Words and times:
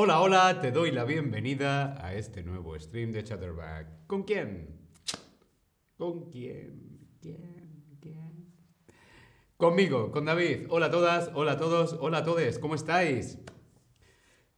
Hola, 0.00 0.20
hola, 0.20 0.60
te 0.60 0.70
doy 0.70 0.92
la 0.92 1.02
bienvenida 1.02 1.98
a 2.06 2.14
este 2.14 2.44
nuevo 2.44 2.78
stream 2.78 3.10
de 3.10 3.24
Chatterback. 3.24 4.06
¿Con 4.06 4.22
quién? 4.22 4.78
¿Con 5.96 6.30
quién? 6.30 7.00
¿Quién? 7.20 7.96
¿Quién? 8.00 8.46
Conmigo, 9.56 10.12
con 10.12 10.24
David. 10.24 10.66
Hola 10.70 10.86
a 10.86 10.90
todas, 10.92 11.32
hola 11.34 11.54
a 11.54 11.56
todos, 11.56 11.96
hola 12.00 12.18
a 12.18 12.22
todos, 12.22 12.60
¿cómo 12.60 12.76
estáis? 12.76 13.40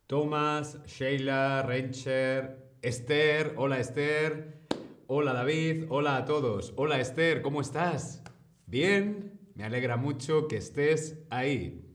Thomas, 0.07 0.79
Sheila, 0.85 1.63
Rencher, 1.63 2.75
Esther, 2.83 3.55
hola 3.57 3.81
Esther, 3.81 4.61
hola 5.07 5.33
David, 5.33 5.87
hola 5.89 6.19
a 6.19 6.27
todos, 6.27 6.75
hola 6.77 7.01
Esther, 7.01 7.41
¿cómo 7.41 7.63
estás? 7.63 8.23
Bien, 8.67 9.41
me 9.55 9.65
alegra 9.65 9.97
mucho 9.97 10.49
que 10.49 10.59
estés 10.59 11.17
ahí. 11.31 11.90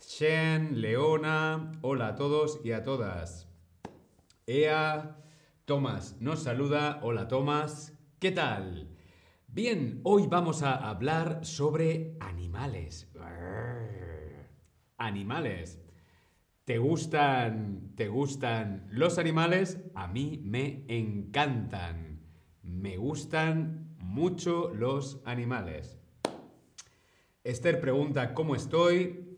Shen, 0.00 0.80
Leona, 0.80 1.72
hola 1.82 2.08
a 2.08 2.14
todos 2.14 2.60
y 2.64 2.72
a 2.72 2.82
todas. 2.82 3.48
Ea, 4.46 5.18
Tomás 5.66 6.16
nos 6.20 6.42
saluda, 6.42 7.00
hola 7.02 7.28
Tomás, 7.28 7.98
¿qué 8.18 8.30
tal? 8.32 8.88
Bien, 9.46 10.00
hoy 10.04 10.26
vamos 10.26 10.62
a 10.62 10.74
hablar 10.74 11.44
sobre 11.44 12.16
animales. 12.20 13.08
Animales. 14.96 15.78
¿Te 16.64 16.78
gustan, 16.78 17.92
¿Te 17.94 18.08
gustan 18.08 18.86
los 18.90 19.18
animales? 19.18 19.80
A 19.94 20.06
mí 20.06 20.40
me 20.42 20.86
encantan. 20.88 22.22
Me 22.62 22.96
gustan 22.96 23.96
mucho 23.98 24.72
los 24.72 25.20
animales. 25.26 25.98
Esther 27.44 27.80
pregunta, 27.80 28.32
¿cómo 28.34 28.54
estoy? 28.54 29.29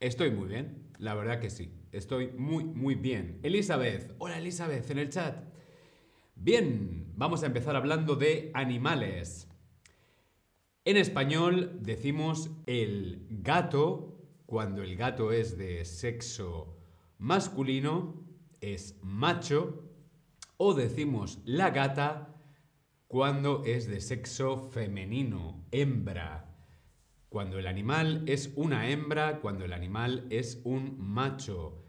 Estoy 0.00 0.30
muy 0.30 0.48
bien, 0.48 0.88
la 0.98 1.14
verdad 1.14 1.40
que 1.40 1.50
sí. 1.50 1.70
Estoy 1.92 2.28
muy, 2.32 2.64
muy 2.64 2.94
bien. 2.94 3.38
Elizabeth, 3.42 4.14
hola 4.16 4.38
Elizabeth 4.38 4.90
en 4.90 4.98
el 4.98 5.10
chat. 5.10 5.44
Bien, 6.34 7.12
vamos 7.16 7.42
a 7.42 7.46
empezar 7.46 7.76
hablando 7.76 8.16
de 8.16 8.50
animales. 8.54 9.46
En 10.86 10.96
español 10.96 11.80
decimos 11.82 12.50
el 12.64 13.26
gato 13.28 14.16
cuando 14.46 14.82
el 14.82 14.96
gato 14.96 15.32
es 15.32 15.58
de 15.58 15.84
sexo 15.84 16.78
masculino, 17.18 18.26
es 18.62 18.98
macho, 19.02 19.84
o 20.56 20.72
decimos 20.72 21.40
la 21.44 21.70
gata 21.70 22.34
cuando 23.06 23.64
es 23.66 23.86
de 23.86 24.00
sexo 24.00 24.70
femenino, 24.70 25.66
hembra. 25.72 26.49
Cuando 27.30 27.60
el 27.60 27.68
animal 27.68 28.24
es 28.26 28.52
una 28.56 28.90
hembra, 28.90 29.38
cuando 29.38 29.64
el 29.64 29.72
animal 29.72 30.26
es 30.30 30.60
un 30.64 30.96
macho. 30.98 31.84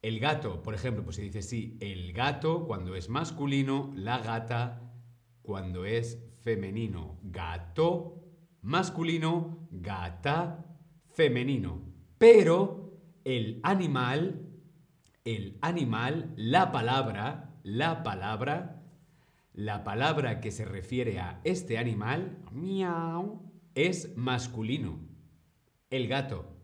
El 0.00 0.18
gato, 0.18 0.62
por 0.62 0.74
ejemplo, 0.74 1.04
pues 1.04 1.16
se 1.16 1.22
dice 1.22 1.42
sí, 1.42 1.76
el 1.80 2.14
gato 2.14 2.66
cuando 2.66 2.94
es 2.94 3.10
masculino, 3.10 3.92
la 3.94 4.18
gata 4.20 4.90
cuando 5.42 5.84
es 5.84 6.18
femenino. 6.42 7.18
Gato 7.22 8.24
masculino, 8.62 9.68
gata 9.70 10.64
femenino. 11.12 11.82
Pero 12.16 12.98
el 13.24 13.60
animal, 13.64 14.48
el 15.26 15.58
animal, 15.60 16.32
la 16.36 16.72
palabra, 16.72 17.60
la 17.62 18.02
palabra, 18.02 18.80
la 19.52 19.84
palabra 19.84 20.40
que 20.40 20.50
se 20.50 20.64
refiere 20.64 21.20
a 21.20 21.42
este 21.44 21.76
animal, 21.76 22.38
miau, 22.52 23.47
es 23.86 24.16
masculino. 24.16 24.98
El 25.88 26.08
gato. 26.08 26.56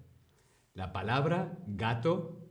La 0.72 0.92
palabra 0.92 1.60
gato 1.68 2.44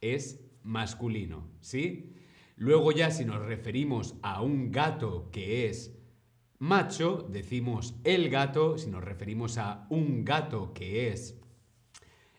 es 0.00 0.40
masculino, 0.62 1.50
¿sí? 1.60 2.14
Luego 2.56 2.92
ya 2.92 3.10
si 3.10 3.26
nos 3.26 3.44
referimos 3.44 4.16
a 4.22 4.40
un 4.40 4.72
gato 4.72 5.30
que 5.30 5.68
es 5.68 5.98
macho, 6.58 7.28
decimos 7.30 7.94
el 8.04 8.30
gato, 8.30 8.78
si 8.78 8.88
nos 8.88 9.04
referimos 9.04 9.58
a 9.58 9.86
un 9.90 10.24
gato 10.24 10.72
que 10.72 11.08
es 11.08 11.38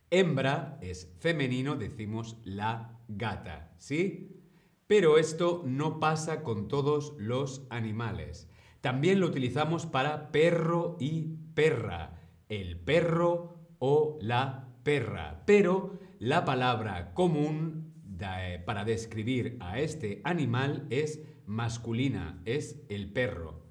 hembra, 0.10 0.80
es 0.82 1.14
femenino, 1.20 1.76
decimos 1.76 2.40
la 2.44 3.00
gata, 3.08 3.76
¿sí? 3.78 4.42
Pero 4.88 5.20
esto 5.20 5.62
no 5.64 6.00
pasa 6.00 6.42
con 6.42 6.68
todos 6.68 7.14
los 7.20 7.68
animales. 7.70 8.50
También 8.82 9.20
lo 9.20 9.28
utilizamos 9.28 9.86
para 9.86 10.32
perro 10.32 10.98
y 11.00 11.38
perra, 11.58 12.12
el 12.50 12.78
perro 12.78 13.58
o 13.80 14.20
la 14.22 14.70
perra. 14.84 15.42
Pero 15.48 15.98
la 16.20 16.46
palabra 16.46 17.16
común 17.16 17.96
eh, 18.20 18.62
para 18.64 18.86
describir 18.86 19.58
a 19.60 19.80
este 19.80 20.22
animal 20.24 20.86
es 20.92 21.20
masculina, 21.48 22.44
es 22.46 22.80
el 22.90 23.12
perro. 23.12 23.66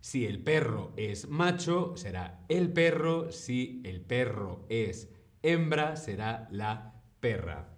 Si 0.00 0.24
el 0.24 0.42
perro 0.42 0.94
es 0.96 1.28
macho, 1.28 1.98
será 1.98 2.46
el 2.48 2.72
perro. 2.72 3.30
Si 3.30 3.82
el 3.84 4.00
perro 4.00 4.64
es 4.70 5.10
hembra, 5.42 5.96
será 5.96 6.48
la 6.50 6.94
perra. 7.20 7.76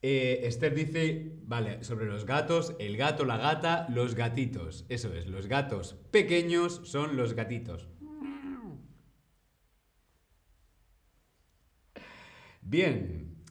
Eh, 0.00 0.42
Esther 0.44 0.74
dice, 0.74 1.32
vale, 1.42 1.82
sobre 1.82 2.06
los 2.06 2.24
gatos, 2.24 2.76
el 2.78 2.96
gato, 2.96 3.24
la 3.24 3.36
gata, 3.36 3.86
los 3.90 4.14
gatitos. 4.14 4.86
Eso 4.88 5.12
es, 5.12 5.26
los 5.26 5.48
gatos 5.48 5.96
pequeños 6.12 6.80
son 6.84 7.16
los 7.16 7.34
gatitos. 7.34 7.88
Bien, 12.62 13.44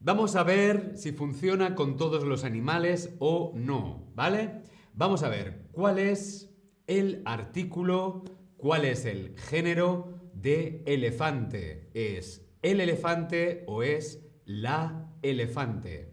vamos 0.00 0.36
a 0.36 0.42
ver 0.42 0.98
si 0.98 1.12
funciona 1.12 1.74
con 1.74 1.96
todos 1.96 2.24
los 2.24 2.44
animales 2.44 3.14
o 3.18 3.52
no, 3.54 4.12
¿vale? 4.14 4.62
Vamos 4.92 5.22
a 5.22 5.28
ver 5.28 5.68
cuál 5.72 5.98
es 5.98 6.52
el 6.86 7.22
artículo, 7.24 8.24
cuál 8.56 8.84
es 8.84 9.04
el 9.04 9.38
género 9.38 10.30
de 10.34 10.82
elefante. 10.86 11.90
¿Es 11.94 12.44
el 12.60 12.80
elefante 12.80 13.64
o 13.66 13.82
es 13.82 14.26
la 14.44 15.07
elefante. 15.22 16.12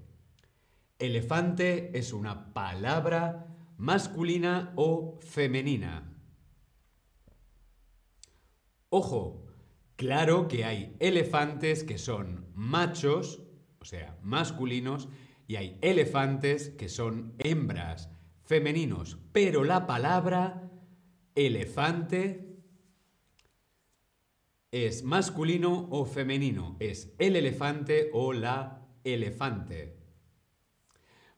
Elefante 0.99 1.97
es 1.97 2.13
una 2.13 2.53
palabra 2.53 3.47
masculina 3.77 4.73
o 4.75 5.19
femenina. 5.21 6.16
Ojo, 8.89 9.45
claro 9.95 10.47
que 10.47 10.63
hay 10.63 10.95
elefantes 10.99 11.83
que 11.83 11.97
son 11.97 12.47
machos, 12.53 13.43
o 13.79 13.85
sea, 13.85 14.17
masculinos, 14.23 15.09
y 15.47 15.57
hay 15.57 15.77
elefantes 15.81 16.69
que 16.69 16.89
son 16.89 17.35
hembras, 17.39 18.09
femeninos, 18.43 19.17
pero 19.31 19.63
la 19.63 19.85
palabra 19.85 20.72
elefante 21.35 22.45
es 24.72 25.03
masculino 25.03 25.87
o 25.91 26.05
femenino, 26.05 26.77
es 26.79 27.13
el 27.19 27.35
elefante 27.35 28.09
o 28.13 28.33
la 28.33 28.84
elefante. 29.05 29.95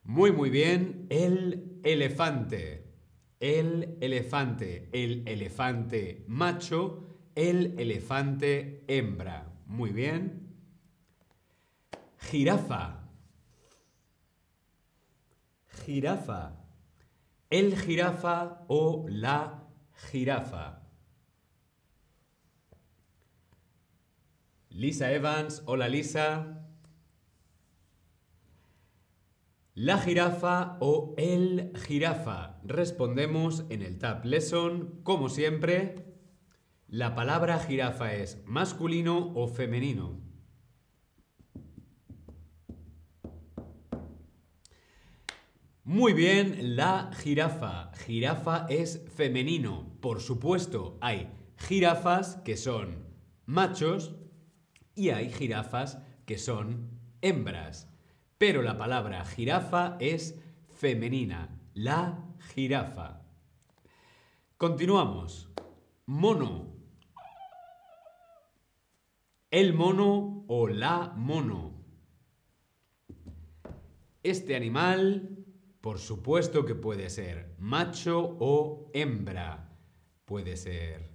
Muy, 0.03 0.31
muy 0.31 0.49
bien. 0.49 1.05
El 1.09 1.79
elefante. 1.83 2.95
El 3.39 3.97
elefante. 4.01 4.89
El 4.91 5.27
elefante 5.27 6.25
macho. 6.27 7.03
El 7.35 7.79
elefante 7.79 8.83
hembra. 8.87 9.53
Muy 9.67 9.91
bien. 9.91 10.55
Jirafa. 12.17 13.09
Jirafa. 15.85 16.63
El 17.49 17.77
jirafa 17.77 18.65
o 18.67 19.05
la 19.07 19.67
jirafa. 20.11 20.81
Lisa 24.69 25.11
Evans, 25.11 25.63
hola 25.65 25.87
Lisa. 25.87 26.66
La 29.79 29.99
jirafa 29.99 30.75
o 30.79 31.13
el 31.19 31.71
jirafa. 31.85 32.59
Respondemos 32.63 33.63
en 33.69 33.83
el 33.83 33.99
Tab 33.99 34.25
Lesson, 34.25 35.01
como 35.03 35.29
siempre. 35.29 36.15
La 36.87 37.13
palabra 37.13 37.59
jirafa 37.59 38.15
es 38.15 38.41
masculino 38.47 39.31
o 39.35 39.47
femenino. 39.47 40.19
Muy 45.83 46.13
bien, 46.13 46.75
la 46.75 47.11
jirafa. 47.15 47.91
Jirafa 48.03 48.65
es 48.69 49.05
femenino. 49.15 49.95
Por 50.01 50.21
supuesto, 50.21 50.97
hay 51.01 51.29
jirafas 51.55 52.37
que 52.37 52.57
son 52.57 53.05
machos 53.45 54.15
y 54.95 55.09
hay 55.09 55.31
jirafas 55.31 55.99
que 56.25 56.39
son 56.39 56.89
hembras. 57.21 57.93
Pero 58.37 58.61
la 58.61 58.77
palabra 58.77 59.25
jirafa 59.25 59.97
es 59.99 60.39
femenina, 60.69 61.49
la 61.73 62.23
jirafa. 62.53 63.21
Continuamos. 64.57 65.49
Mono. 66.05 66.77
el 69.49 69.73
mono 69.73 70.43
o 70.47 70.67
la 70.67 71.13
mono. 71.15 71.73
Este 74.21 74.55
animal, 74.55 75.45
por 75.79 75.99
supuesto 75.99 76.65
que 76.65 76.75
puede 76.75 77.09
ser 77.09 77.55
macho 77.57 78.37
o 78.39 78.91
hembra. 78.93 79.77
Puede 80.25 80.57
ser 80.57 81.09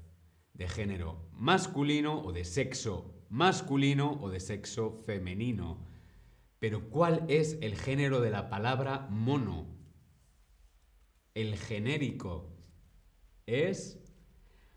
de 0.55 0.67
género 0.67 1.29
masculino 1.35 2.23
o 2.23 2.33
de 2.33 2.45
sexo 2.45 3.15
masculino 3.29 4.19
o 4.23 4.31
de 4.31 4.41
sexo 4.41 5.03
femenino. 5.05 5.92
Pero 6.63 6.91
¿cuál 6.91 7.25
es 7.27 7.59
el 7.61 7.75
género 7.75 8.21
de 8.21 8.31
la 8.31 8.49
palabra 8.49 9.09
mono? 9.11 9.67
El 11.35 11.57
genérico 11.57 12.57
es 13.47 14.01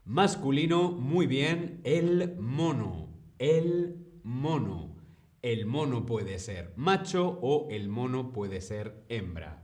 masculino, 0.04 0.94
muy 0.94 1.28
bien, 1.28 1.82
el 1.84 2.38
mono, 2.40 3.16
el 3.38 4.20
mono. 4.24 4.96
El 5.44 5.68
mono 5.68 6.08
puede 6.08 6.40
ser 6.40 6.74
macho 6.76 7.38
o 7.44 7.68
el 7.70 7.88
mono 7.88 8.34
puede 8.34 8.62
ser 8.62 9.06
hembra. 9.08 9.64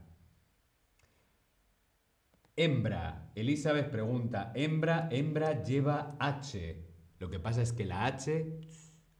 Hembra. 2.54 3.32
Elizabeth 3.34 3.90
pregunta, 3.90 4.52
hembra, 4.54 5.08
hembra 5.10 5.64
lleva 5.64 6.16
H. 6.20 6.86
Lo 7.18 7.28
que 7.30 7.40
pasa 7.40 7.62
es 7.62 7.72
que 7.72 7.84
la 7.84 8.06
H 8.06 8.60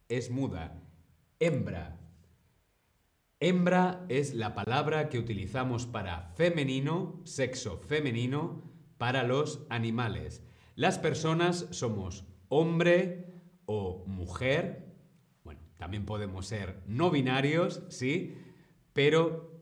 es 0.08 0.30
muda. 0.30 0.80
Hembra. 1.40 1.98
Hembra 3.44 4.06
es 4.08 4.34
la 4.34 4.54
palabra 4.54 5.08
que 5.08 5.18
utilizamos 5.18 5.84
para 5.84 6.30
femenino, 6.36 7.20
sexo 7.24 7.76
femenino, 7.76 8.62
para 8.98 9.24
los 9.24 9.66
animales. 9.68 10.44
Las 10.76 11.00
personas 11.00 11.66
somos 11.72 12.24
hombre 12.48 13.32
o 13.66 14.04
mujer. 14.06 14.94
Bueno, 15.42 15.60
también 15.76 16.06
podemos 16.06 16.46
ser 16.46 16.84
no 16.86 17.10
binarios, 17.10 17.82
¿sí? 17.88 18.36
Pero 18.92 19.60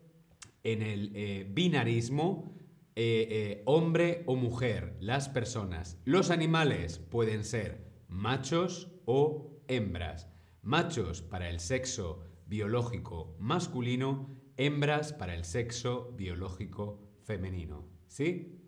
en 0.63 0.83
el 0.83 1.11
eh, 1.15 1.47
binarismo, 1.49 2.53
eh, 2.95 3.27
eh, 3.31 3.61
hombre 3.65 4.21
o 4.27 4.35
mujer, 4.35 4.95
las 4.99 5.27
personas. 5.27 5.97
Los 6.05 6.29
animales 6.29 6.99
pueden 6.99 7.43
ser 7.43 7.83
machos 8.07 8.91
o 9.05 9.59
hembras. 9.67 10.27
Machos 10.61 11.23
para 11.23 11.49
el 11.49 11.59
sexo 11.59 12.30
biológico 12.51 13.33
masculino, 13.39 14.29
hembras 14.57 15.13
para 15.13 15.35
el 15.35 15.45
sexo 15.45 16.11
biológico 16.17 16.99
femenino. 17.23 17.87
¿Sí? 18.07 18.59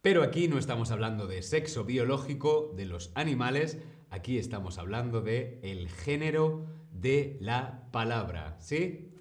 Pero 0.00 0.22
aquí 0.22 0.48
no 0.48 0.56
estamos 0.56 0.90
hablando 0.90 1.26
de 1.26 1.42
sexo 1.42 1.84
biológico 1.84 2.72
de 2.74 2.86
los 2.86 3.12
animales, 3.14 3.78
aquí 4.08 4.38
estamos 4.38 4.78
hablando 4.78 5.20
de 5.20 5.60
el 5.62 5.90
género 5.90 6.64
de 6.90 7.36
la 7.42 7.90
palabra, 7.92 8.56
¿sí? 8.58 9.12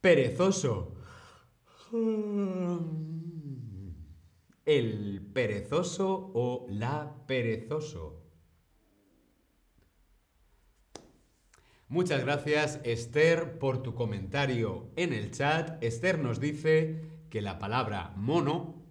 Perezoso. 0.00 0.94
El 4.64 5.28
perezoso 5.34 6.30
o 6.32 6.66
la 6.70 7.26
perezoso. 7.26 8.27
Muchas 11.90 12.22
gracias 12.22 12.80
Esther 12.84 13.58
por 13.58 13.82
tu 13.82 13.94
comentario 13.94 14.90
en 14.96 15.14
el 15.14 15.30
chat. 15.30 15.82
Esther 15.82 16.18
nos 16.18 16.38
dice 16.38 17.00
que 17.30 17.40
la 17.40 17.58
palabra 17.58 18.12
mono 18.14 18.84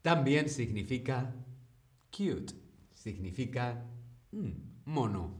también 0.00 0.48
significa 0.48 1.36
cute, 2.10 2.54
significa 2.94 3.84
mm, 4.32 4.52
mono. 4.86 5.34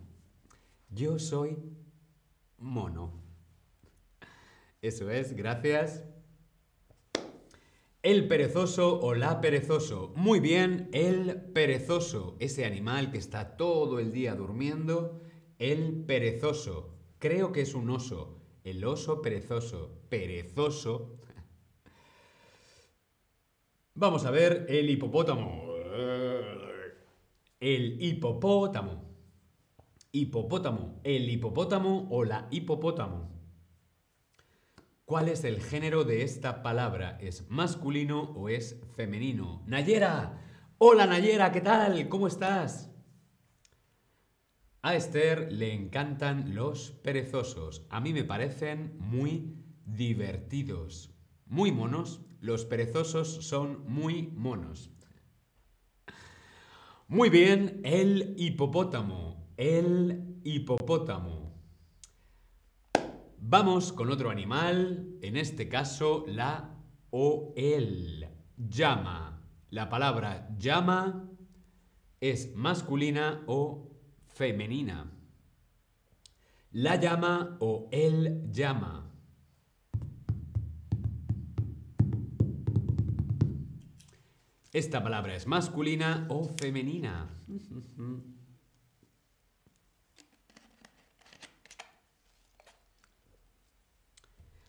Yo 0.90 1.18
soy 1.18 1.56
mono. 2.58 3.22
Eso 4.82 5.10
es, 5.10 5.34
gracias. 5.34 6.04
El 8.02 8.28
perezoso 8.28 9.00
o 9.00 9.14
la 9.14 9.40
perezoso. 9.40 10.12
Muy 10.16 10.40
bien, 10.40 10.90
el 10.92 11.34
perezoso, 11.54 12.36
ese 12.40 12.66
animal 12.66 13.10
que 13.10 13.16
está 13.16 13.56
todo 13.56 13.98
el 14.00 14.12
día 14.12 14.34
durmiendo 14.34 15.22
el 15.58 16.04
perezoso. 16.06 16.94
Creo 17.18 17.52
que 17.52 17.62
es 17.62 17.74
un 17.74 17.90
oso. 17.90 18.40
El 18.64 18.84
oso 18.84 19.22
perezoso. 19.22 20.00
Perezoso. 20.08 21.18
Vamos 23.94 24.24
a 24.24 24.30
ver 24.30 24.66
el 24.68 24.90
hipopótamo. 24.90 25.64
El 27.60 28.02
hipopótamo. 28.02 29.04
Hipopótamo. 30.12 31.00
El 31.04 31.28
hipopótamo 31.28 32.08
o 32.10 32.24
la 32.24 32.48
hipopótamo. 32.50 33.30
¿Cuál 35.04 35.28
es 35.28 35.44
el 35.44 35.60
género 35.60 36.04
de 36.04 36.22
esta 36.22 36.62
palabra? 36.62 37.18
¿Es 37.20 37.50
masculino 37.50 38.32
o 38.36 38.48
es 38.48 38.80
femenino? 38.96 39.62
Nayera. 39.66 40.40
Hola 40.78 41.06
Nayera, 41.06 41.52
¿qué 41.52 41.60
tal? 41.60 42.08
¿Cómo 42.08 42.26
estás? 42.26 42.93
A 44.84 44.96
Esther 44.96 45.50
le 45.50 45.72
encantan 45.72 46.54
los 46.54 46.90
perezosos. 46.90 47.86
A 47.88 48.00
mí 48.00 48.12
me 48.12 48.22
parecen 48.22 48.98
muy 48.98 49.56
divertidos. 49.86 51.10
Muy 51.46 51.72
monos. 51.72 52.20
Los 52.42 52.66
perezosos 52.66 53.46
son 53.46 53.90
muy 53.90 54.26
monos. 54.36 54.90
Muy 57.08 57.30
bien, 57.30 57.80
el 57.82 58.34
hipopótamo. 58.36 59.48
El 59.56 60.38
hipopótamo. 60.44 61.54
Vamos 63.38 63.90
con 63.90 64.10
otro 64.10 64.28
animal, 64.28 65.16
en 65.22 65.38
este 65.38 65.66
caso 65.70 66.26
la 66.28 66.76
o 67.08 67.54
el. 67.56 68.28
Llama. 68.58 69.48
La 69.70 69.88
palabra 69.88 70.54
llama 70.58 71.30
es 72.20 72.54
masculina 72.54 73.44
o 73.46 73.93
femenina. 74.34 75.10
La 76.72 76.96
llama 76.96 77.56
o 77.60 77.88
él 77.92 78.50
llama. 78.50 79.10
Esta 84.72 85.00
palabra 85.00 85.36
es 85.36 85.46
masculina 85.46 86.26
o 86.28 86.48
femenina. 86.48 87.30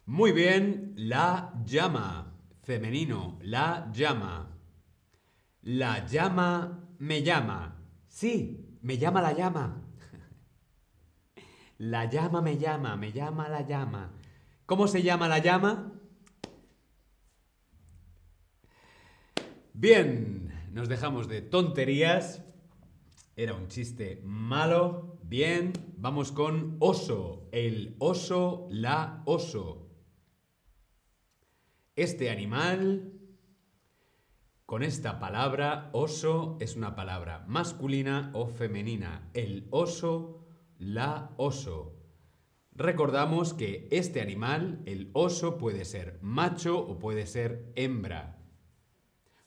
Muy 0.06 0.32
bien, 0.32 0.94
la 0.96 1.52
llama. 1.66 2.32
Femenino, 2.62 3.40
la 3.42 3.92
llama. 3.92 4.56
La 5.64 6.06
llama 6.06 6.88
me 7.00 7.24
llama. 7.24 7.82
Sí, 8.08 8.65
me 8.86 9.00
llama 9.00 9.20
la 9.20 9.34
llama. 9.34 9.82
La 11.80 12.06
llama 12.06 12.40
me 12.44 12.60
llama, 12.60 12.96
me 12.96 13.12
llama 13.12 13.50
la 13.50 13.66
llama. 13.66 14.12
¿Cómo 14.68 14.88
se 14.88 15.02
llama 15.02 15.28
la 15.28 15.40
llama? 15.40 15.92
Bien, 19.74 20.54
nos 20.72 20.88
dejamos 20.88 21.28
de 21.28 21.42
tonterías. 21.42 22.44
Era 23.36 23.56
un 23.56 23.70
chiste 23.70 24.22
malo. 24.24 25.18
Bien, 25.24 25.74
vamos 25.98 26.32
con 26.32 26.78
oso. 26.80 27.50
El 27.52 27.96
oso, 27.98 28.68
la 28.70 29.24
oso. 29.26 29.90
Este 31.96 32.30
animal 32.30 33.15
con 34.66 34.82
esta 34.82 35.20
palabra, 35.20 35.90
oso 35.94 36.58
es 36.60 36.76
una 36.76 36.96
palabra 36.96 37.46
masculina 37.48 38.32
o 38.34 38.48
femenina. 38.48 39.30
El 39.36 39.68
oso, 39.70 40.44
la 40.80 41.32
oso. 41.38 41.94
Recordamos 42.72 43.54
que 43.54 43.88
este 43.92 44.22
animal, 44.22 44.82
el 44.86 45.12
oso, 45.14 45.60
puede 45.60 45.86
ser 45.86 46.18
macho 46.22 46.80
o 46.80 46.98
puede 46.98 47.28
ser 47.28 47.72
hembra. 47.76 48.40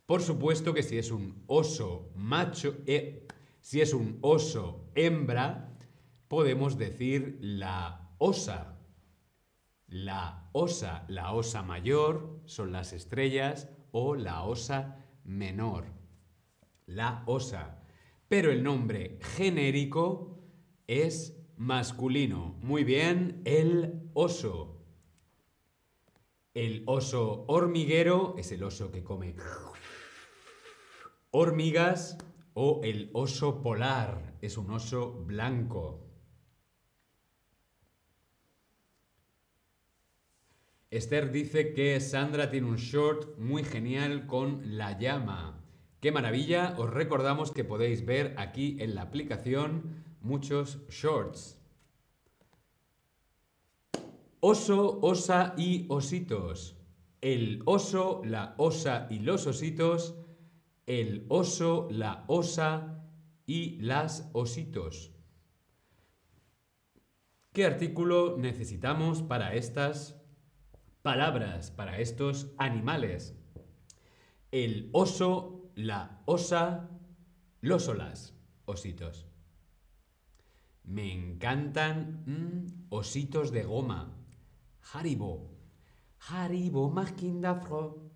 Por 0.07 0.23
supuesto 0.23 0.73
que 0.73 0.85
si 0.85 0.99
es 0.99 1.11
un 1.11 1.43
oso 1.49 2.13
macho, 2.15 2.77
eh, 2.87 3.27
si 3.61 3.81
es 3.81 3.95
un 3.95 4.19
oso 4.23 4.89
hembra, 4.95 5.77
podemos 6.29 6.79
decir 6.79 7.39
la 7.41 8.13
osa. 8.19 8.79
La 9.89 10.49
osa, 10.53 11.05
la 11.09 11.33
osa 11.33 11.63
mayor 11.63 12.41
son 12.45 12.71
las 12.71 12.93
estrellas 12.93 13.69
o 13.91 14.15
la 14.15 14.45
osa 14.45 15.08
menor, 15.29 15.85
la 16.87 17.23
osa. 17.27 17.85
Pero 18.29 18.51
el 18.51 18.63
nombre 18.63 19.19
genérico 19.21 20.41
es 20.87 21.39
masculino. 21.57 22.57
Muy 22.63 22.83
bien, 22.85 23.43
el 23.45 24.11
oso. 24.15 24.75
El 26.55 26.83
oso 26.87 27.45
hormiguero 27.47 28.35
es 28.37 28.51
el 28.51 28.65
oso 28.65 28.91
que 28.91 29.05
come 29.05 29.37
hormigas 31.31 32.19
o 32.55 32.81
el 32.83 33.11
oso 33.13 33.63
polar. 33.63 34.35
Es 34.41 34.57
un 34.57 34.71
oso 34.71 35.13
blanco. 35.25 36.08
Esther 40.91 41.31
dice 41.31 41.75
que 41.75 42.01
Sandra 42.01 42.51
tiene 42.51 42.67
un 42.67 42.77
short 42.77 43.37
muy 43.37 43.63
genial 43.63 44.27
con 44.27 44.79
la 44.79 44.99
llama. 44.99 45.63
¡Qué 46.01 46.13
maravilla! 46.13 46.75
Os 46.79 46.89
recordamos 46.89 47.53
que 47.53 47.63
podéis 47.63 48.07
ver 48.07 48.35
aquí 48.39 48.79
en 48.81 48.95
la 48.95 49.03
aplicación 49.03 50.05
muchos 50.23 50.79
shorts. 50.89 51.61
Oso, 54.41 54.99
osa 55.03 55.55
y 55.59 55.85
ositos. 55.91 56.79
El 57.21 57.61
oso, 57.67 58.23
la 58.25 58.55
osa 58.57 59.09
y 59.11 59.19
los 59.19 59.47
ositos. 59.47 60.15
El 60.87 61.27
oso, 61.29 61.89
la 61.91 62.25
osa 62.29 63.05
y 63.45 63.77
las 63.83 64.31
ositos. 64.33 65.13
¿Qué 67.53 67.67
artículo 67.67 68.37
necesitamos 68.39 69.21
para 69.23 69.55
estas 69.55 70.18
palabras, 71.09 71.71
para 71.71 72.01
estos 72.01 72.53
animales? 72.59 73.35
El 74.51 74.91
oso, 74.93 75.71
la 75.75 76.21
osa, 76.27 76.91
los 77.63 77.89
olas, 77.89 78.35
ositos. 78.67 79.27
Me 80.85 81.11
encantan 81.11 82.25
mm, 82.27 82.89
ositos 82.91 83.53
de 83.53 83.63
goma. 83.65 84.19
Haribo. 84.93 85.57
Haribo 86.29 86.93
Fro. 87.63 88.13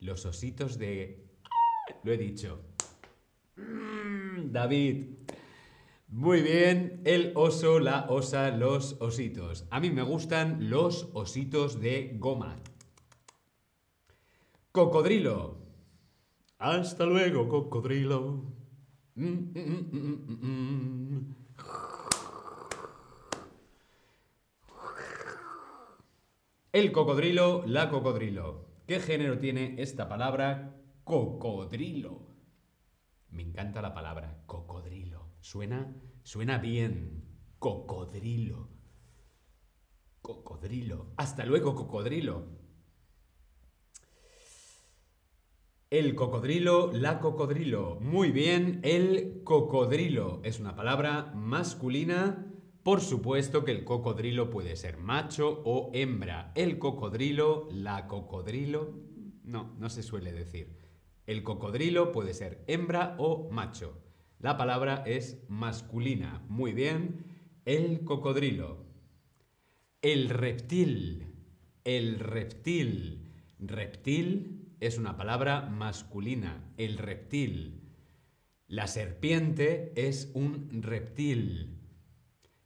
Los 0.00 0.24
ositos 0.24 0.78
de... 0.78 1.26
Lo 2.04 2.12
he 2.12 2.16
dicho. 2.16 2.62
Mm, 3.56 4.50
David. 4.50 5.23
Muy 6.16 6.42
bien, 6.42 7.00
el 7.04 7.32
oso, 7.34 7.80
la 7.80 8.06
osa, 8.08 8.52
los 8.52 8.96
ositos. 9.00 9.66
A 9.68 9.80
mí 9.80 9.90
me 9.90 10.02
gustan 10.02 10.70
los 10.70 11.08
ositos 11.12 11.80
de 11.80 12.14
goma. 12.20 12.54
Cocodrilo. 14.70 15.58
Hasta 16.58 17.04
luego, 17.04 17.48
cocodrilo. 17.48 18.44
Mm, 19.16 19.54
El 26.70 26.92
cocodrilo, 26.92 27.64
la 27.66 27.90
cocodrilo. 27.90 28.68
¿Qué 28.86 29.00
género 29.00 29.40
tiene 29.40 29.74
esta 29.82 30.08
palabra 30.08 30.76
cocodrilo? 31.02 32.20
Me 33.30 33.42
encanta 33.42 33.82
la 33.82 33.92
palabra 33.92 34.44
cocodrilo. 34.46 35.23
Suena, 35.44 35.94
suena 36.22 36.56
bien. 36.56 37.22
Cocodrilo. 37.58 38.70
Cocodrilo. 40.22 41.12
Hasta 41.18 41.44
luego, 41.44 41.74
cocodrilo. 41.74 42.46
El 45.90 46.14
cocodrilo, 46.14 46.90
la 46.94 47.20
cocodrilo. 47.20 47.98
Muy 48.00 48.30
bien, 48.30 48.80
el 48.84 49.42
cocodrilo. 49.44 50.40
Es 50.44 50.60
una 50.60 50.74
palabra 50.74 51.30
masculina 51.34 52.50
por 52.82 53.02
supuesto 53.02 53.66
que 53.66 53.72
el 53.72 53.84
cocodrilo 53.84 54.48
puede 54.48 54.76
ser 54.76 54.96
macho 54.96 55.60
o 55.66 55.90
hembra. 55.92 56.52
El 56.54 56.78
cocodrilo, 56.78 57.68
la 57.70 58.08
cocodrilo, 58.08 58.94
no, 59.42 59.74
no 59.78 59.90
se 59.90 60.02
suele 60.02 60.32
decir. 60.32 60.78
El 61.26 61.42
cocodrilo 61.42 62.12
puede 62.12 62.32
ser 62.32 62.64
hembra 62.66 63.14
o 63.18 63.50
macho. 63.50 64.00
La 64.38 64.56
palabra 64.56 65.02
es 65.06 65.38
masculina. 65.48 66.42
Muy 66.48 66.72
bien. 66.72 67.24
El 67.64 68.04
cocodrilo. 68.04 68.84
El 70.02 70.28
reptil. 70.28 71.26
El 71.84 72.18
reptil. 72.18 73.32
Reptil 73.58 74.76
es 74.80 74.98
una 74.98 75.16
palabra 75.16 75.62
masculina. 75.62 76.72
El 76.76 76.98
reptil. 76.98 77.80
La 78.66 78.86
serpiente 78.86 79.92
es 79.96 80.30
un 80.34 80.82
reptil. 80.82 81.78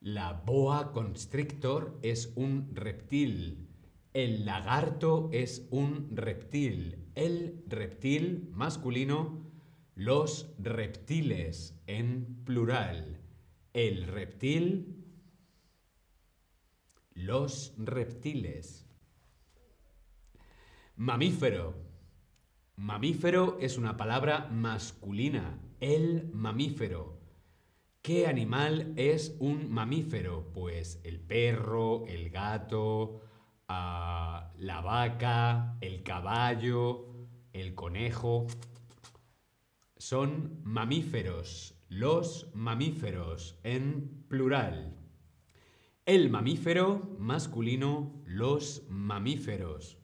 La 0.00 0.32
boa 0.32 0.92
constrictor 0.92 1.98
es 2.02 2.32
un 2.36 2.70
reptil. 2.74 3.68
El 4.14 4.46
lagarto 4.46 5.28
es 5.32 5.66
un 5.70 6.08
reptil. 6.16 7.10
El 7.14 7.64
reptil 7.66 8.48
masculino. 8.52 9.47
Los 9.98 10.54
reptiles 10.60 11.76
en 11.88 12.44
plural. 12.44 13.18
El 13.72 14.06
reptil. 14.06 15.04
Los 17.14 17.74
reptiles. 17.78 18.86
Mamífero. 20.94 21.74
Mamífero 22.76 23.58
es 23.60 23.76
una 23.76 23.96
palabra 23.96 24.46
masculina. 24.52 25.58
El 25.80 26.30
mamífero. 26.32 27.18
¿Qué 28.00 28.28
animal 28.28 28.92
es 28.94 29.36
un 29.40 29.68
mamífero? 29.68 30.52
Pues 30.52 31.00
el 31.02 31.18
perro, 31.18 32.06
el 32.06 32.30
gato, 32.30 33.22
ah, 33.66 34.52
la 34.58 34.80
vaca, 34.80 35.76
el 35.80 36.04
caballo, 36.04 37.26
el 37.52 37.74
conejo. 37.74 38.46
Son 39.98 40.60
mamíferos, 40.62 41.74
los 41.88 42.52
mamíferos 42.54 43.58
en 43.64 44.24
plural. 44.28 44.96
El 46.06 46.30
mamífero 46.30 47.16
masculino, 47.18 48.22
los 48.24 48.86
mamíferos. 48.88 49.98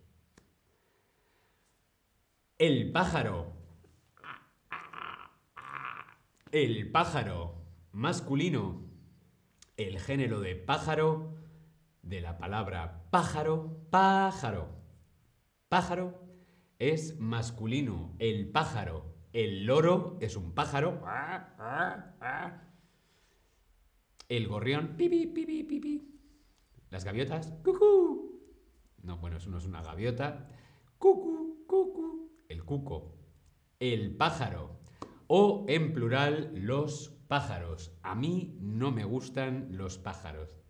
El 2.59 2.91
pájaro. 2.91 3.53
El 6.51 6.91
pájaro 6.91 7.55
masculino, 7.93 8.91
el 9.77 10.01
género 10.01 10.41
de 10.41 10.57
pájaro, 10.57 11.37
de 12.03 12.21
la 12.21 12.37
palabra 12.37 13.07
pájaro, 13.11 13.87
pájaro. 13.91 14.69
Pájaro 15.69 16.21
es 16.81 17.17
masculino, 17.21 18.17
el 18.19 18.51
pájaro. 18.51 19.14
El 19.35 19.67
loro 19.67 20.17
es 20.23 20.37
un 20.37 20.55
pájaro. 20.55 21.03
El 24.31 24.49
gorrión, 24.49 24.97
pipi, 24.97 25.27
pipi, 25.27 25.65
pipi. 25.65 26.21
Las 26.89 27.05
gaviotas, 27.05 27.53
cucú. 27.63 28.41
No, 29.03 29.19
bueno, 29.19 29.37
eso 29.37 29.51
no 29.51 29.59
es 29.59 29.67
una 29.67 29.83
gaviota. 29.83 30.49
Cucú, 30.97 31.67
cucú. 31.67 32.33
El 32.49 32.65
cuco. 32.65 33.19
El 33.79 34.17
pájaro. 34.17 34.81
O 35.27 35.67
en 35.69 35.93
plural, 35.93 36.53
los 36.55 37.15
Pájaros. 37.29 37.91
A 38.03 38.15
mí 38.15 38.57
no 38.61 38.93
me 38.93 39.05
gustan 39.05 39.69
los 39.71 39.99
pájaros. 39.99 40.61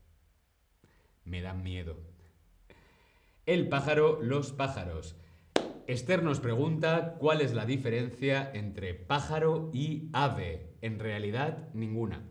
Me 1.25 1.43
dan 1.43 1.63
miedo. 1.63 1.99
El 3.45 3.69
pájaro, 3.69 4.23
los 4.23 4.53
pájaros. 4.53 5.17
Esther 5.87 6.23
nos 6.23 6.41
pregunta 6.41 7.17
cuál 7.19 7.41
es 7.41 7.53
la 7.55 7.67
diferencia 7.67 8.51
entre 8.55 8.95
pájaro 8.95 9.71
y 9.73 10.09
ave. 10.13 10.75
En 10.81 10.99
realidad, 10.99 11.69
ninguna. 11.75 12.25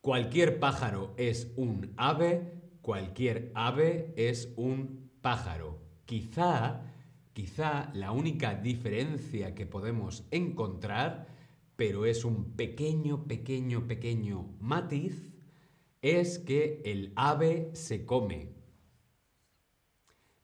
Cualquier 0.00 0.58
pájaro 0.58 1.14
es 1.16 1.52
un 1.56 1.92
ave, 1.96 2.60
cualquier 2.80 3.52
ave 3.54 4.12
es 4.16 4.52
un 4.56 5.10
pájaro. 5.20 5.80
Quizá, 6.06 6.82
quizá 7.32 7.90
la 7.94 8.12
única 8.12 8.54
diferencia 8.54 9.54
que 9.54 9.66
podemos 9.66 10.26
encontrar 10.30 11.32
pero 11.76 12.06
es 12.06 12.24
un 12.24 12.52
pequeño, 12.52 13.24
pequeño, 13.26 13.88
pequeño 13.88 14.54
matiz, 14.60 15.32
es 16.00 16.38
que 16.38 16.80
el 16.84 17.12
ave 17.16 17.70
se 17.72 18.04
come. 18.04 18.50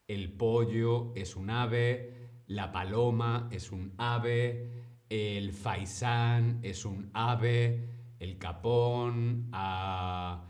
El 0.09 0.33
pollo 0.33 1.13
es 1.15 1.37
un 1.37 1.51
ave, 1.51 2.31
la 2.47 2.73
paloma 2.73 3.47
es 3.53 3.71
un 3.71 3.93
ave, 3.99 4.71
el 5.11 5.53
faisán 5.53 6.61
es 6.63 6.87
un 6.87 7.11
ave, 7.13 7.91
el 8.19 8.39
capón, 8.39 9.51
ah, 9.53 10.47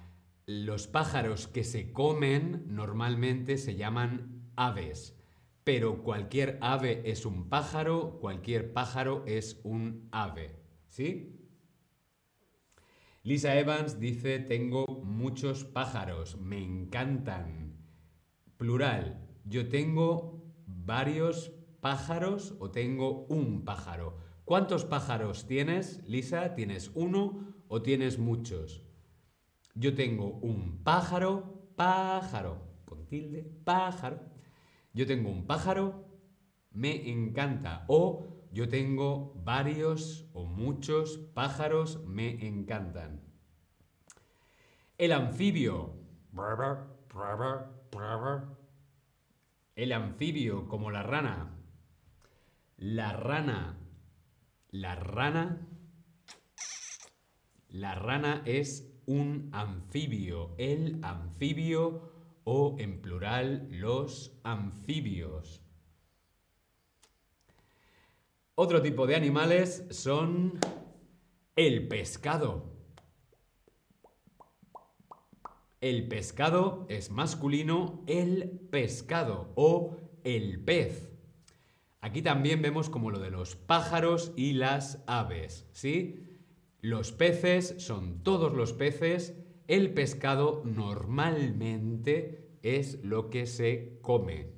los 0.47 0.87
pájaros 0.87 1.49
que 1.49 1.65
se 1.65 1.93
comen 1.93 2.67
normalmente 2.69 3.59
se 3.59 3.75
llaman 3.75 4.53
aves, 4.55 5.19
pero 5.65 6.05
cualquier 6.05 6.59
ave 6.61 7.03
es 7.05 7.27
un 7.27 7.49
pájaro, 7.49 8.21
cualquier 8.21 8.73
pájaro 8.73 9.25
es 9.27 9.61
un 9.65 10.09
ave. 10.13 10.55
¿Sí? 10.87 11.35
Lisa 13.25 13.59
Evans 13.59 13.99
dice, 13.99 14.39
tengo 14.39 14.87
muchos 15.03 15.65
pájaros, 15.65 16.39
me 16.39 16.63
encantan. 16.63 17.77
Plural, 18.57 19.28
yo 19.45 19.69
tengo 19.69 20.43
varios 20.67 21.53
pájaros 21.81 22.55
o 22.61 22.71
tengo 22.71 23.27
un 23.27 23.65
pájaro? 23.65 24.19
¿Cuántos 24.45 24.85
pájaros 24.85 25.47
tienes, 25.47 26.03
Lisa? 26.09 26.55
¿Tienes 26.55 26.91
uno 26.95 27.55
o 27.69 27.83
tienes 27.83 28.19
muchos? 28.19 28.83
Yo 29.75 29.95
tengo 29.95 30.39
un 30.41 30.83
pájaro, 30.83 31.71
pájaro, 31.77 32.63
con 32.85 33.07
tilde, 33.07 33.45
pájaro. 33.65 34.21
Yo 34.93 35.07
tengo 35.07 35.31
un 35.31 35.47
pájaro, 35.47 36.09
me 36.73 37.11
encanta. 37.11 37.85
O 37.89 38.27
yo 38.51 38.69
tengo 38.69 39.35
varios 39.45 40.29
o 40.33 40.45
muchos 40.45 41.19
pájaros, 41.35 42.05
me 42.07 42.47
encantan. 42.47 43.21
El 44.97 45.13
anfibio. 45.13 45.95
El 49.79 49.93
anfibio, 49.93 50.67
como 50.67 50.91
la 50.91 51.05
rana. 51.05 51.55
La 52.79 53.13
rana. 53.13 53.79
La 54.71 54.97
rana. 54.97 55.69
La 57.69 57.95
rana 57.95 58.43
es 58.45 58.93
un 59.07 59.51
anfibio. 59.53 60.57
El 60.59 60.99
anfibio 61.05 62.11
o 62.43 62.75
en 62.81 63.01
plural 63.01 63.69
los 63.71 64.37
anfibios. 64.43 65.63
Otro 68.57 68.83
tipo 68.83 69.07
de 69.07 69.15
animales 69.15 69.87
son 69.91 70.59
el 71.55 71.87
pescado. 71.87 72.78
El 75.81 76.09
pescado 76.09 76.87
es 76.89 77.11
masculino, 77.11 78.03
el 78.09 78.51
pescado 78.71 79.53
o 79.55 79.97
el 80.25 80.59
pez. 80.65 81.13
Aquí 82.01 82.21
también 82.21 82.63
vemos 82.63 82.91
como 82.91 83.11
lo 83.11 83.21
de 83.21 83.31
los 83.31 83.55
pájaros 83.55 84.33
y 84.37 84.55
las 84.55 85.05
aves, 85.07 85.69
¿sí? 85.73 86.25
Los 86.81 87.13
peces 87.13 87.77
son 87.79 88.25
todos 88.25 88.53
los 88.55 88.73
peces, 88.73 89.35
el 89.69 89.95
pescado 89.95 90.63
normalmente 90.65 92.49
es 92.63 93.03
lo 93.05 93.31
que 93.31 93.47
se 93.47 93.99
come. 94.01 94.51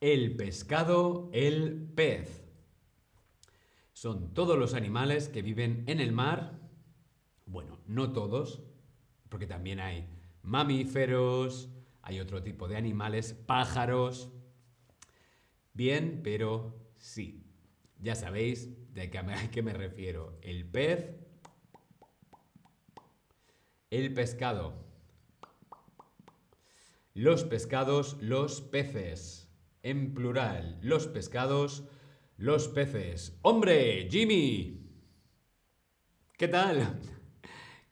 El 0.00 0.36
pescado, 0.36 1.30
el 1.32 1.90
pez. 1.94 2.44
Son 3.92 4.34
todos 4.34 4.58
los 4.58 4.74
animales 4.74 5.28
que 5.30 5.40
viven 5.40 5.84
en 5.86 6.00
el 6.00 6.12
mar. 6.12 6.60
Bueno, 7.46 7.78
no 7.86 8.12
todos, 8.12 8.62
porque 9.28 9.46
también 9.46 9.80
hay 9.80 10.08
mamíferos, 10.42 11.70
hay 12.02 12.20
otro 12.20 12.42
tipo 12.42 12.68
de 12.68 12.76
animales, 12.76 13.32
pájaros. 13.32 14.30
Bien, 15.72 16.20
pero 16.22 16.74
sí. 16.96 17.44
Ya 17.98 18.14
sabéis 18.14 18.68
de 18.92 19.10
qué 19.52 19.62
me 19.62 19.72
refiero. 19.72 20.38
El 20.42 20.66
pez, 20.66 21.16
el 23.90 24.12
pescado. 24.12 24.84
Los 27.14 27.44
pescados, 27.44 28.16
los 28.20 28.60
peces. 28.60 29.48
En 29.82 30.14
plural, 30.14 30.78
los 30.82 31.06
pescados, 31.06 31.84
los 32.36 32.68
peces. 32.68 33.38
¡Hombre, 33.42 34.08
Jimmy! 34.10 34.84
¿Qué 36.36 36.48
tal? 36.48 37.00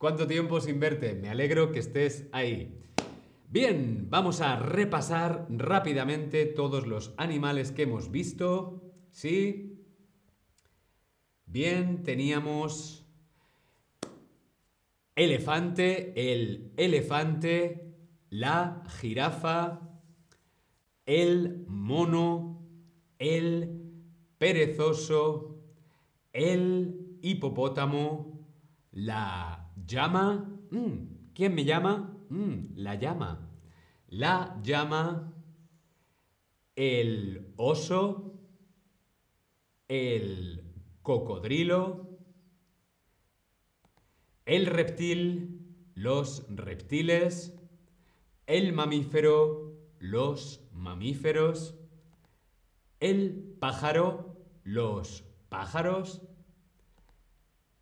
¿Cuánto 0.02 0.26
tiempo 0.26 0.61
sin 0.61 0.80
verte? 0.80 1.14
Me 1.14 1.28
alegro 1.28 1.71
que 1.71 1.78
estés 1.78 2.27
ahí. 2.33 2.77
Bien, 3.48 4.09
vamos 4.11 4.40
a 4.40 4.57
repasar 4.57 5.46
rápidamente 5.48 6.44
todos 6.44 6.88
los 6.88 7.14
animales 7.18 7.70
que 7.70 7.83
hemos 7.83 8.11
visto. 8.11 8.83
¿Sí? 9.11 9.81
Bien, 11.46 12.03
teníamos 12.03 13.07
elefante, 15.14 16.33
el 16.33 16.72
elefante, 16.77 17.94
la 18.29 18.83
jirafa, 18.98 19.88
el 21.07 21.64
mono, 21.68 22.61
el 23.20 23.85
perezoso, 24.37 25.61
el 26.33 27.20
hipopótamo, 27.22 28.48
la 28.90 29.62
Llama. 29.87 30.49
Mm, 30.71 31.33
¿Quién 31.35 31.55
me 31.55 31.64
llama? 31.64 32.16
Mm, 32.29 32.77
la 32.77 32.95
llama. 32.95 33.49
La 34.09 34.61
llama. 34.62 35.33
El 36.77 37.53
oso. 37.57 38.35
El 39.88 40.64
cocodrilo. 41.03 42.18
El 44.47 44.66
reptil. 44.66 45.66
Los 45.95 46.47
reptiles. 46.49 47.55
El 48.47 48.73
mamífero. 48.73 49.79
Los 49.99 50.61
mamíferos. 50.73 51.75
El 53.01 53.57
pájaro. 53.59 54.37
Los 54.64 55.25
pájaros 55.49 56.23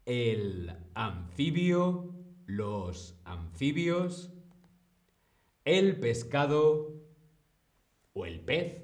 el 0.06 0.72
anfibio, 0.94 2.14
los 2.46 3.16
anfibios, 3.24 4.32
el 5.64 5.98
pescado 6.00 6.94
o 8.12 8.26
el 8.26 8.40
pez, 8.40 8.82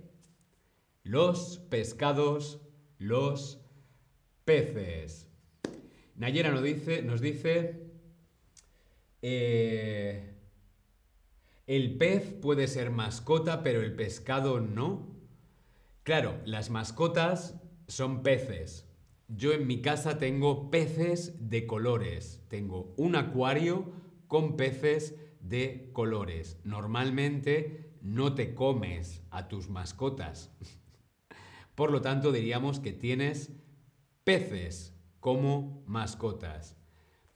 los 1.02 1.59
pescados, 1.70 2.61
los 2.98 3.61
peces. 4.44 5.29
Nayera 6.14 6.50
nos 6.50 6.62
dice, 6.62 7.02
nos 7.02 7.20
dice 7.20 7.87
eh, 9.22 10.35
el 11.66 11.96
pez 11.98 12.33
puede 12.33 12.68
ser 12.68 12.90
mascota, 12.90 13.62
pero 13.64 13.83
el 13.83 13.94
pescado 13.94 14.61
no. 14.61 15.16
Claro, 16.05 16.40
las 16.44 16.70
mascotas 16.70 17.61
son 17.88 18.22
peces, 18.22 18.86
yo 19.28 19.52
en 19.52 19.66
mi 19.66 19.80
casa 19.80 20.18
tengo 20.18 20.70
peces 20.70 21.48
de 21.48 21.66
colores. 21.66 22.44
Tengo 22.48 22.94
un 22.96 23.16
acuario 23.16 23.92
con 24.26 24.56
peces 24.56 25.16
de 25.40 25.90
colores. 25.92 26.58
Normalmente 26.64 27.94
no 28.02 28.34
te 28.34 28.54
comes 28.54 29.22
a 29.30 29.48
tus 29.48 29.68
mascotas. 29.68 30.52
Por 31.74 31.90
lo 31.90 32.00
tanto, 32.00 32.32
diríamos 32.32 32.80
que 32.80 32.92
tienes 32.92 33.52
peces 34.24 34.94
como 35.20 35.82
mascotas. 35.86 36.76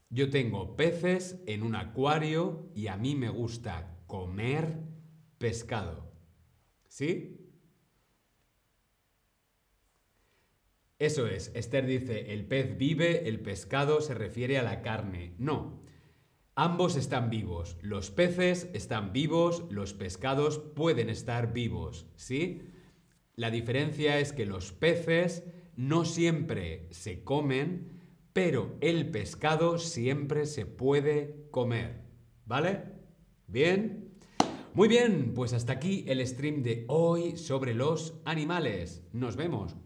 Yo 0.09 0.31
tengo 0.31 0.77
peces 0.77 1.41
en 1.47 1.63
un 1.63 1.77
acuario 1.77 2.71
y 2.75 2.87
a 2.89 2.97
mí 2.97 3.15
me 3.15 3.29
gusta 3.29 3.99
comer 4.07 4.79
pescado. 5.39 6.11
¿Sí? 6.89 7.40
Eso 11.01 11.27
es, 11.27 11.51
Esther 11.55 11.87
dice, 11.87 12.35
el 12.35 12.45
pez 12.45 12.77
vive, 12.77 13.27
el 13.27 13.41
pescado 13.41 14.03
se 14.03 14.13
refiere 14.13 14.59
a 14.59 14.63
la 14.63 14.83
carne. 14.83 15.33
No, 15.39 15.81
ambos 16.55 16.95
están 16.97 17.31
vivos. 17.31 17.79
Los 17.81 18.11
peces 18.11 18.69
están 18.75 19.11
vivos, 19.11 19.65
los 19.71 19.95
pescados 19.95 20.59
pueden 20.59 21.09
estar 21.09 21.55
vivos, 21.55 22.07
¿sí? 22.17 22.61
La 23.35 23.51
diferencia 23.51 24.19
es 24.19 24.35
que 24.35 24.45
los 24.45 24.73
peces 24.73 25.45
no 25.75 26.05
siempre 26.05 26.87
se 26.91 27.25
comen, 27.25 28.03
pero 28.35 28.77
el 28.83 29.11
pescado 29.11 29.79
siempre 29.79 30.45
se 30.45 30.67
puede 30.67 31.47
comer. 31.51 32.03
¿Vale? 32.45 32.83
¿Bien? 33.47 34.19
Muy 34.75 34.87
bien, 34.87 35.33
pues 35.35 35.55
hasta 35.55 35.73
aquí 35.73 36.05
el 36.09 36.25
stream 36.27 36.63
de 36.63 36.85
hoy 36.89 37.39
sobre 37.39 37.73
los 37.73 38.21
animales. 38.27 39.03
Nos 39.15 39.37
vemos. 39.37 39.77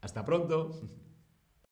Hasta 0.00 0.24
pronto. 0.24 0.80